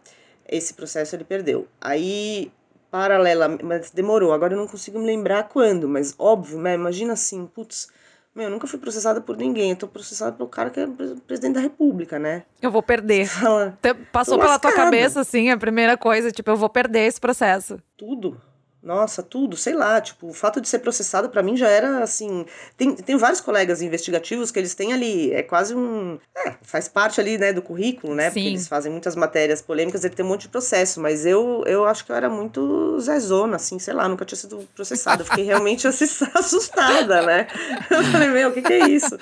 [0.47, 1.67] Esse processo ele perdeu.
[1.82, 2.52] Aí
[2.91, 4.34] paralela, mas demorou.
[4.34, 6.75] Agora eu não consigo me lembrar quando, mas óbvio, né?
[6.75, 7.88] Imagina assim, putz,
[8.34, 9.71] meu, eu nunca fui processada por ninguém.
[9.71, 10.88] Eu tô processada pelo cara que é
[11.28, 12.43] presidente da república, né?
[12.62, 13.28] Eu vou perder.
[13.28, 13.78] Fala,
[14.12, 17.80] Passou pela tua cabeça, assim, a primeira coisa, tipo, eu vou perder esse processo.
[17.97, 18.39] Tudo.
[18.81, 22.45] Nossa, tudo, sei lá, tipo, o fato de ser processado para mim já era assim.
[22.77, 26.17] Tem, tem vários colegas investigativos que eles têm ali, é quase um.
[26.33, 28.29] É, faz parte ali, né, do currículo, né?
[28.29, 28.35] Sim.
[28.35, 31.85] Porque eles fazem muitas matérias polêmicas, ele tem um monte de processo, mas eu, eu
[31.85, 35.25] acho que eu era muito zezona, assim, sei lá, nunca tinha sido processada.
[35.25, 37.47] fiquei realmente assustada, né?
[37.91, 39.17] Eu falei, meu, o que, que é isso?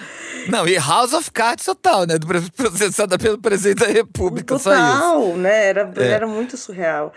[0.50, 2.14] Não, e House of Cards total, né?
[2.56, 5.38] Processada pelo presidente da República, total, só isso.
[5.38, 5.66] né?
[5.66, 6.08] Era, é.
[6.10, 7.12] era muito surreal.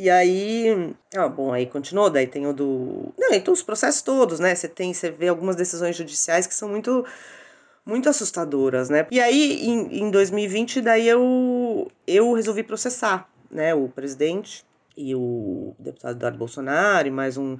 [0.00, 3.12] E aí, ah, bom, aí continuou, daí tem o do.
[3.18, 4.54] Não, então os processos todos, né?
[4.54, 7.04] Você tem, você vê algumas decisões judiciais que são muito
[7.84, 9.06] muito assustadoras, né?
[9.10, 14.64] E aí, em, em 2020, daí eu, eu resolvi processar, né, o presidente
[14.96, 17.58] e o deputado Eduardo Bolsonaro e mais um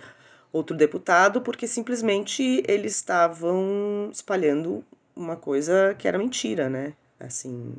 [0.51, 4.83] outro deputado, porque simplesmente eles estavam espalhando
[5.15, 6.95] uma coisa que era mentira, né?
[7.19, 7.75] Assim,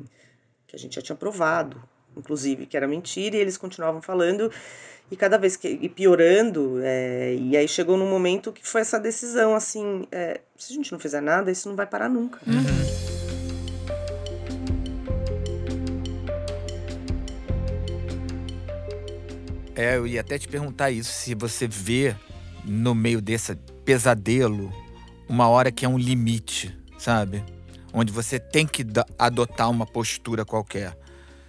[0.68, 1.82] que a gente já tinha provado,
[2.16, 4.50] inclusive, que era mentira, e eles continuavam falando,
[5.10, 8.98] e cada vez que e piorando, é, e aí chegou num momento que foi essa
[8.98, 12.40] decisão, assim, é, se a gente não fizer nada, isso não vai parar nunca.
[12.46, 13.12] Uhum.
[19.74, 22.14] É, eu ia até te perguntar isso, se você vê
[22.64, 24.70] no meio desse pesadelo
[25.28, 27.42] uma hora que é um limite, sabe?
[27.92, 28.86] Onde você tem que
[29.18, 30.96] adotar uma postura qualquer.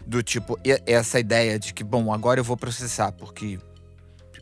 [0.06, 3.58] Do tipo, essa ideia de que, bom, agora eu vou processar, porque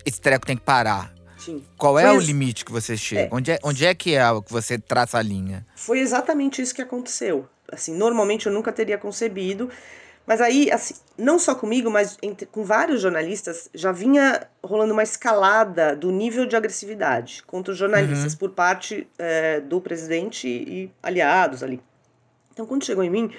[0.06, 1.14] esse treco tem que parar.
[1.38, 1.64] Sim.
[1.78, 3.22] Qual é Foi o limite que você chega?
[3.22, 3.30] É.
[3.32, 5.66] Onde, é, onde é que é que você traça a linha?
[5.76, 7.48] Foi exatamente isso que aconteceu.
[7.72, 9.70] Assim, normalmente eu nunca teria concebido.
[10.26, 15.02] Mas aí, assim, não só comigo, mas entre, com vários jornalistas, já vinha rolando uma
[15.02, 18.40] escalada do nível de agressividade contra os jornalistas uhum.
[18.40, 21.82] por parte é, do presidente e aliados ali.
[22.54, 23.32] Então, quando chegou em mim,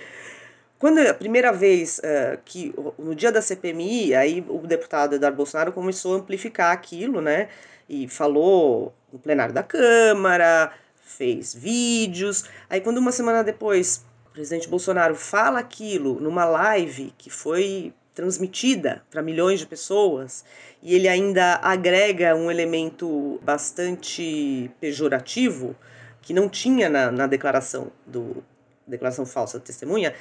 [0.82, 5.72] quando a primeira vez uh, que, no dia da CPMI, aí o deputado Eduardo Bolsonaro
[5.72, 7.50] começou a amplificar aquilo, né?
[7.88, 12.46] E falou no plenário da Câmara, fez vídeos.
[12.68, 19.04] Aí, quando uma semana depois o presidente Bolsonaro fala aquilo numa live que foi transmitida
[19.08, 20.44] para milhões de pessoas
[20.82, 25.76] e ele ainda agrega um elemento bastante pejorativo
[26.20, 28.42] que não tinha na, na declaração do
[28.84, 30.14] declaração falsa da testemunha,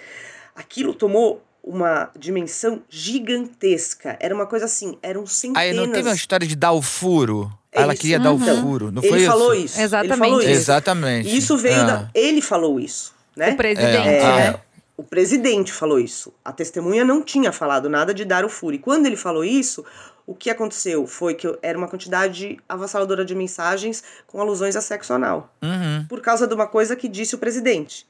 [0.55, 4.17] aquilo tomou uma dimensão gigantesca.
[4.19, 5.63] Era uma coisa assim, eram centenas.
[5.63, 7.51] Aí não teve uma história de dar o furo?
[7.71, 8.23] É Ela queria uhum.
[8.23, 8.61] dar o uhum.
[8.61, 9.27] furo, não ele foi isso?
[9.27, 9.81] Falou isso?
[9.81, 10.11] Exatamente.
[10.11, 10.49] Ele falou isso.
[10.49, 11.29] Exatamente.
[11.29, 11.83] E isso veio ah.
[11.83, 12.09] da...
[12.13, 13.51] Ele falou isso, né?
[13.51, 14.23] O presidente, é.
[14.23, 14.49] né?
[14.49, 14.59] Ah.
[14.97, 16.33] O presidente falou isso.
[16.43, 18.75] A testemunha não tinha falado nada de dar o furo.
[18.75, 19.83] E quando ele falou isso,
[20.27, 25.13] o que aconteceu foi que era uma quantidade avassaladora de mensagens com alusões a sexo
[25.13, 25.51] anal.
[25.61, 26.05] Uhum.
[26.07, 28.05] Por causa de uma coisa que disse o presidente.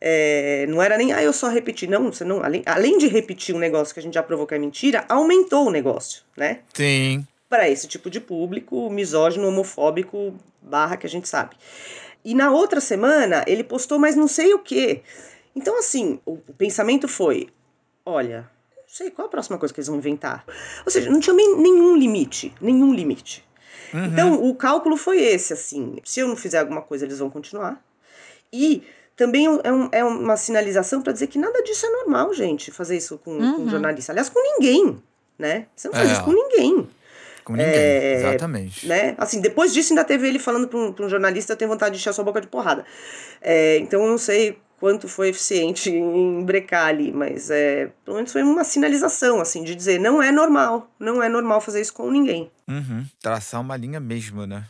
[0.00, 1.86] É, não era nem, ah, eu só repeti.
[1.86, 2.42] Não, você não.
[2.42, 5.66] Além, além de repetir um negócio que a gente já provou que é mentira, aumentou
[5.66, 6.60] o negócio, né?
[6.72, 7.26] Sim.
[7.48, 11.56] Para esse tipo de público, misógino, homofóbico, barra que a gente sabe.
[12.24, 15.02] E na outra semana, ele postou mais não sei o quê.
[15.54, 17.48] Então, assim, o, pensamento foi:
[18.04, 20.44] olha, não sei qual a próxima coisa que eles vão inventar.
[20.84, 23.44] Ou seja, não tinha nenhum limite, nenhum limite.
[23.92, 24.04] Uhum.
[24.04, 27.82] Então, o cálculo foi esse, assim, se eu não fizer alguma coisa, eles vão continuar.
[28.52, 28.82] E
[29.18, 32.96] também é, um, é uma sinalização para dizer que nada disso é normal, gente, fazer
[32.96, 33.56] isso com, uhum.
[33.56, 34.12] com jornalista.
[34.12, 34.96] Aliás, com ninguém,
[35.36, 35.66] né?
[35.74, 36.12] Você não faz é.
[36.12, 36.88] isso com ninguém.
[37.44, 38.86] Com ninguém, é, exatamente.
[38.86, 39.16] Né?
[39.18, 42.00] Assim, depois disso ainda teve ele falando para um, um, jornalista, eu tenho vontade de
[42.00, 42.84] encher a sua boca de porrada.
[43.42, 48.30] É, então eu não sei quanto foi eficiente em brecar ali, mas é, pelo menos
[48.30, 52.08] foi uma sinalização, assim, de dizer, não é normal, não é normal fazer isso com
[52.08, 52.52] ninguém.
[52.68, 53.04] Uhum.
[53.20, 54.64] Traçar uma linha mesmo, né?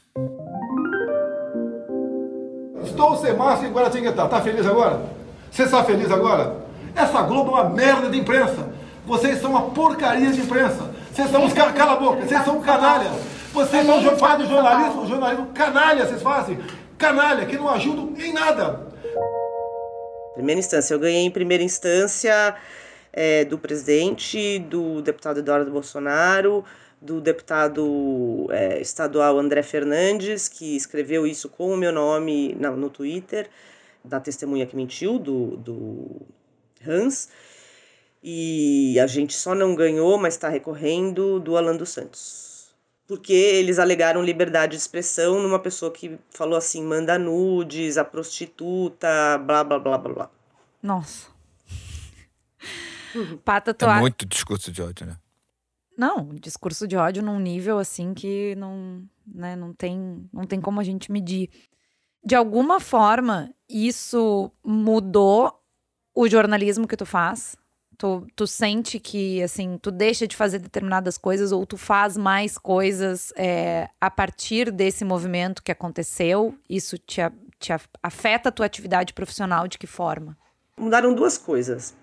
[2.84, 4.26] Estou sem máscara em Guaratinguetá.
[4.28, 5.00] Tá feliz agora?
[5.50, 6.56] Você está feliz agora?
[6.94, 8.68] Essa Globo é uma merda de imprensa.
[9.06, 10.90] Vocês são uma porcaria de imprensa.
[11.12, 13.10] Vocês são uns caras, cala a boca, vocês são canalha.
[13.52, 16.58] Vocês são fazem jornalismo, jornalismo canalha, vocês fazem.
[16.96, 18.86] Canalha, que não ajudam em nada.
[20.34, 22.54] Primeira instância, eu ganhei em primeira instância
[23.12, 26.64] é, do presidente, do deputado Eduardo Bolsonaro,
[27.00, 32.90] do deputado é, estadual André Fernandes, que escreveu isso com o meu nome no, no
[32.90, 33.48] Twitter,
[34.04, 36.22] da testemunha que mentiu, do, do
[36.86, 37.28] Hans.
[38.22, 42.74] E a gente só não ganhou, mas está recorrendo, do Alan dos Santos.
[43.06, 49.38] Porque eles alegaram liberdade de expressão numa pessoa que falou assim: manda nudes, a prostituta,
[49.38, 50.30] blá blá blá blá blá.
[50.82, 51.28] Nossa.
[53.44, 55.16] Pata, tu é muito discurso de ódio, né?
[55.98, 60.78] Não, discurso de ódio num nível assim que não, né, não tem, não tem como
[60.78, 61.50] a gente medir.
[62.24, 65.60] De alguma forma, isso mudou
[66.14, 67.56] o jornalismo que tu faz?
[67.96, 72.56] Tu, tu sente que, assim, tu deixa de fazer determinadas coisas ou tu faz mais
[72.56, 76.56] coisas é, a partir desse movimento que aconteceu?
[76.70, 77.22] Isso te,
[77.58, 80.38] te afeta a tua atividade profissional de que forma?
[80.78, 81.96] Mudaram duas coisas.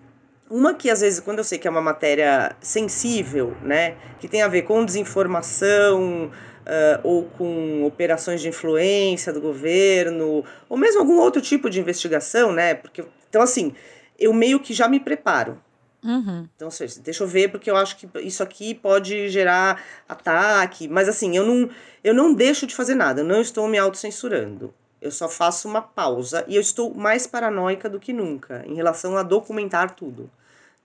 [0.55, 4.41] Uma que às vezes, quando eu sei que é uma matéria sensível, né, que tem
[4.41, 6.31] a ver com desinformação,
[6.65, 12.53] uh, ou com operações de influência do governo, ou mesmo algum outro tipo de investigação,
[12.53, 12.73] né?
[12.73, 13.73] Porque, então, assim,
[14.17, 15.61] eu meio que já me preparo.
[16.01, 16.47] Uhum.
[16.55, 21.09] Então, seja, deixa eu ver, porque eu acho que isso aqui pode gerar ataque, mas
[21.09, 21.69] assim, eu não,
[22.01, 24.73] eu não deixo de fazer nada, eu não estou me autocensurando.
[25.01, 29.17] Eu só faço uma pausa e eu estou mais paranoica do que nunca em relação
[29.17, 30.29] a documentar tudo.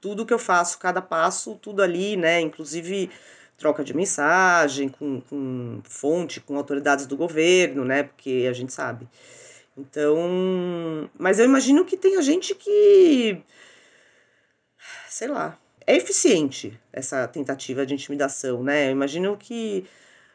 [0.01, 2.41] Tudo que eu faço, cada passo, tudo ali, né?
[2.41, 3.11] Inclusive
[3.57, 8.05] troca de mensagem com, com fonte, com autoridades do governo, né?
[8.05, 9.07] Porque a gente sabe.
[9.77, 13.43] Então, mas eu imagino que tenha gente que
[15.09, 15.59] sei lá.
[15.87, 18.89] É eficiente essa tentativa de intimidação, né?
[18.89, 19.85] Eu imagino que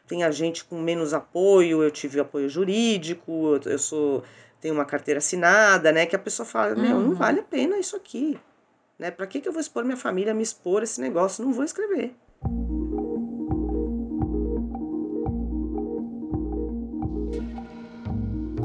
[0.06, 4.22] tem gente com menos apoio, eu tive apoio jurídico, eu sou
[4.60, 6.06] tenho uma carteira assinada, né?
[6.06, 6.82] Que a pessoa fala, uhum.
[6.82, 8.38] meu, não vale a pena isso aqui.
[8.98, 9.10] Né?
[9.10, 11.44] Para que, que eu vou expor minha família, me expor esse negócio?
[11.44, 12.14] Não vou escrever.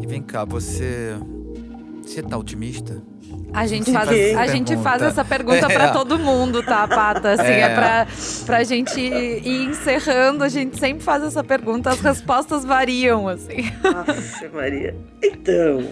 [0.01, 1.15] E vem cá, você.
[2.01, 3.01] Você tá otimista?
[3.53, 5.91] A gente faz, a gente faz essa pergunta para é.
[5.91, 7.33] todo mundo, tá, Pata?
[7.33, 8.07] Assim, é, é pra,
[8.45, 13.71] pra gente ir encerrando, a gente sempre faz essa pergunta, as respostas variam, assim.
[13.83, 14.95] Nossa, Maria.
[15.21, 15.85] Então,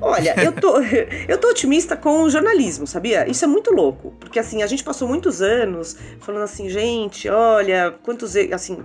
[0.00, 0.80] Olha, eu tô,
[1.28, 3.28] eu tô otimista com o jornalismo, sabia?
[3.28, 7.94] Isso é muito louco, porque assim, a gente passou muitos anos falando assim, gente, olha,
[8.02, 8.82] quantos assim,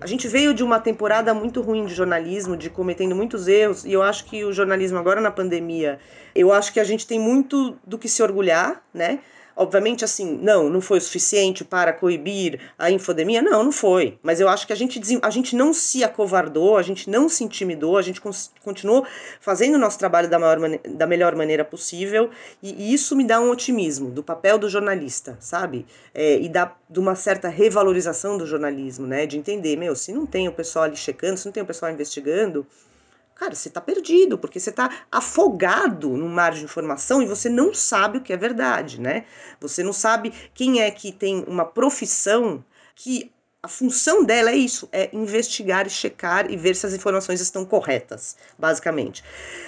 [0.00, 3.92] a gente veio de uma temporada muito ruim de jornalismo, de cometendo muitos erros, e
[3.92, 5.98] eu acho que o jornalismo agora na pandemia,
[6.34, 9.18] eu acho que a gente tem muito do que se orgulhar, né?
[9.58, 13.42] Obviamente, assim, não, não foi o suficiente para coibir a infodemia.
[13.42, 14.16] Não, não foi.
[14.22, 17.42] Mas eu acho que a gente, a gente não se acovardou, a gente não se
[17.42, 18.20] intimidou, a gente
[18.62, 19.04] continuou
[19.40, 22.30] fazendo o nosso trabalho da, maior da melhor maneira possível.
[22.62, 25.84] E, e, isso me dá um otimismo do papel do jornalista, sabe?
[26.14, 29.26] É, e dá de uma certa revalorização do jornalismo, né?
[29.26, 31.90] De entender, meu, se não tem o pessoal ali checando, se não tem o pessoal
[31.90, 32.64] investigando,
[33.38, 37.72] Cara, você está perdido, porque você está afogado no mar de informação e você não
[37.72, 39.24] sabe o que é verdade, né?
[39.60, 42.64] Você não sabe quem é que tem uma profissão
[42.96, 43.30] que
[43.62, 47.64] a função dela é isso, é investigar e checar e ver se as informações estão
[47.64, 49.22] corretas, basicamente.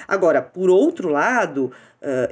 [0.07, 1.73] Agora, por outro lado,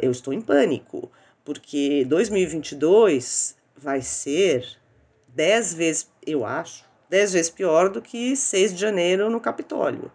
[0.02, 1.10] eu estou em pânico,
[1.44, 4.66] porque 2022 vai ser
[5.28, 10.10] dez vezes, eu acho, dez vezes pior do que 6 de janeiro no Capitólio.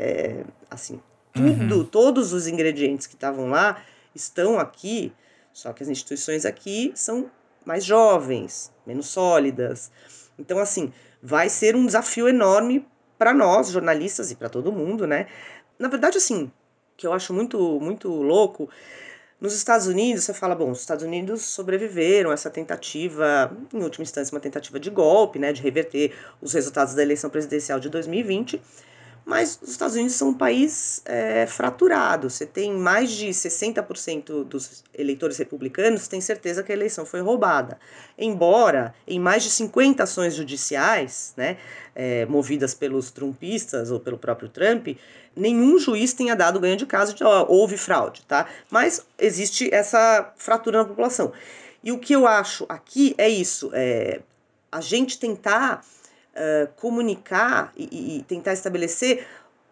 [0.00, 1.00] É, assim,
[1.32, 1.84] tudo, uhum.
[1.84, 3.82] todos os ingredientes que estavam lá
[4.14, 5.12] estão aqui,
[5.52, 7.28] só que as instituições aqui são
[7.66, 9.90] mais jovens, menos sólidas.
[10.38, 12.86] Então, assim, vai ser um desafio enorme
[13.18, 15.26] para nós, jornalistas, e para todo mundo, né?
[15.76, 16.48] Na verdade, assim,
[16.96, 18.70] que eu acho muito, muito louco,
[19.40, 24.04] nos Estados Unidos, você fala, bom, os Estados Unidos sobreviveram a essa tentativa, em última
[24.04, 28.62] instância, uma tentativa de golpe, né, de reverter os resultados da eleição presidencial de 2020.
[29.28, 32.30] Mas os Estados Unidos são um país é, fraturado.
[32.30, 37.78] Você tem mais de 60% dos eleitores republicanos têm certeza que a eleição foi roubada.
[38.16, 41.58] Embora em mais de 50 ações judiciais, né,
[41.94, 44.96] é, movidas pelos trumpistas ou pelo próprio Trump,
[45.36, 48.48] nenhum juiz tenha dado ganho de caso de ó, houve fraude, tá?
[48.70, 51.34] Mas existe essa fratura na população.
[51.84, 54.22] E o que eu acho aqui é isso: é,
[54.72, 55.84] a gente tentar
[56.38, 59.26] uh, comunicar e, e, tentar estabelecer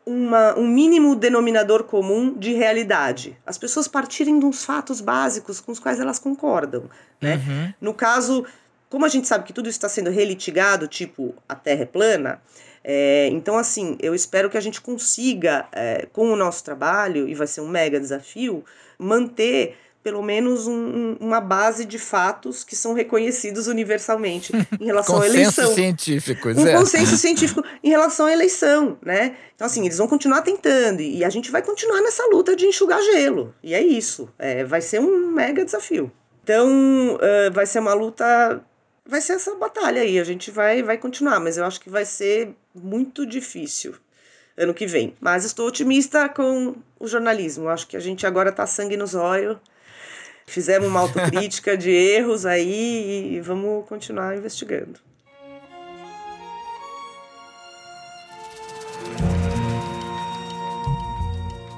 [0.04, 3.36] uma, um mínimo denominador comum de realidade.
[3.46, 6.84] As pessoas partirem de uns fatos básicos com os quais elas concordam.
[7.20, 7.36] Né?
[7.36, 7.74] Uhum.
[7.80, 8.44] No caso,
[8.88, 12.40] como a gente sabe que tudo está sendo relitigado, tipo a Terra é plana,
[12.88, 17.34] é, então, assim, eu espero que a gente consiga, é, com o nosso trabalho, e
[17.34, 18.64] vai ser um mega desafio,
[18.96, 25.26] manter pelo menos um, uma base de fatos que são reconhecidos universalmente em relação à
[25.26, 25.74] eleição.
[25.74, 26.74] científico, um é.
[26.76, 29.34] consenso científico em relação à eleição, né?
[29.56, 33.02] Então, assim, eles vão continuar tentando e a gente vai continuar nessa luta de enxugar
[33.02, 33.52] gelo.
[33.64, 34.32] E é isso.
[34.38, 36.08] É, vai ser um mega desafio.
[36.44, 38.62] Então, uh, vai ser uma luta.
[39.04, 40.20] Vai ser essa batalha aí.
[40.20, 43.92] A gente vai, vai continuar, mas eu acho que vai ser muito difícil
[44.56, 45.16] ano que vem.
[45.20, 47.68] Mas estou otimista com o jornalismo.
[47.68, 49.58] Acho que a gente agora tá sangue nos olhos
[50.48, 55.00] Fizemos uma autocrítica de erros aí e vamos continuar investigando.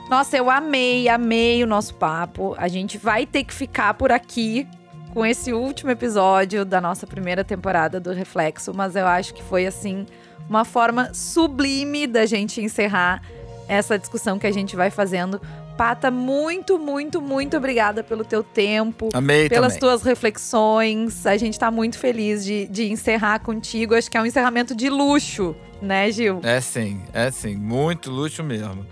[0.09, 2.55] Nossa, eu amei, amei o nosso papo.
[2.57, 4.67] A gente vai ter que ficar por aqui
[5.13, 9.67] com esse último episódio da nossa primeira temporada do Reflexo, mas eu acho que foi
[9.67, 10.07] assim
[10.49, 13.23] uma forma sublime da gente encerrar
[13.67, 15.41] essa discussão que a gente vai fazendo
[15.79, 19.11] Pata, muito, muito, muito obrigada pelo teu tempo.
[19.15, 19.79] Amei Pelas também.
[19.79, 21.25] tuas reflexões.
[21.25, 23.95] A gente tá muito feliz de, de encerrar contigo.
[23.95, 26.41] Acho que é um encerramento de luxo, né, Gil?
[26.43, 27.55] É sim, é sim.
[27.55, 28.85] Muito luxo mesmo.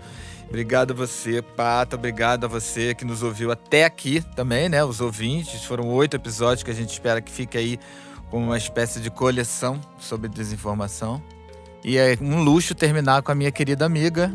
[0.47, 1.97] Obrigado a você, Pata.
[1.97, 4.81] Obrigado a você que nos ouviu até aqui também, né?
[4.81, 5.65] Os ouvintes.
[5.65, 7.77] Foram oito episódios que a gente espera que fique aí
[8.31, 11.21] como uma espécie de coleção sobre desinformação.
[11.83, 14.31] E é um luxo terminar com a minha querida amiga,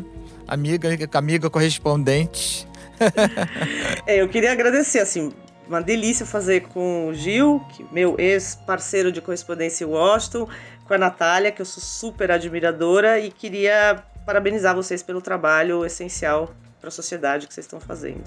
[0.47, 2.67] amiga, amiga correspondente.
[4.07, 5.33] é, eu queria agradecer, assim,
[5.67, 10.49] uma delícia fazer com o Gil, que, meu ex-parceiro de correspondência em Washington,
[10.87, 16.55] com a Natália, que eu sou super admiradora, e queria parabenizar vocês pelo trabalho essencial
[16.81, 18.25] para a sociedade que vocês estão fazendo.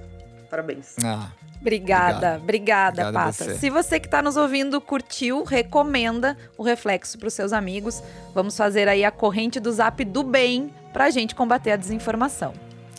[0.50, 0.96] Parabéns.
[1.04, 3.32] Ah, Obrigada, obrigada, Pata.
[3.32, 3.56] Você.
[3.56, 8.04] Se você que está nos ouvindo curtiu, recomenda o Reflexo para os seus amigos.
[8.36, 12.54] Vamos fazer aí a corrente do Zap do bem para a gente combater a desinformação.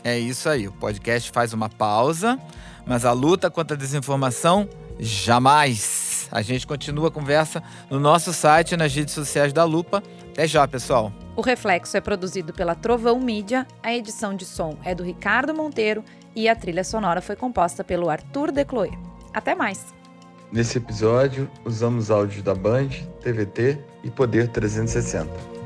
[0.04, 0.68] É isso aí.
[0.68, 2.38] O podcast faz uma pausa,
[2.84, 4.68] mas a luta contra a desinformação
[5.00, 6.28] jamais.
[6.30, 10.02] A gente continua a conversa no nosso site e nas redes sociais da Lupa.
[10.30, 11.10] Até já, pessoal.
[11.34, 16.04] O Reflexo é produzido pela Trovão Mídia, a edição de som é do Ricardo Monteiro
[16.34, 18.90] e a trilha sonora foi composta pelo Arthur Decloé.
[19.32, 19.86] Até mais!
[20.52, 22.90] Nesse episódio, usamos áudios da Band,
[23.22, 25.56] TVT e Poder 360.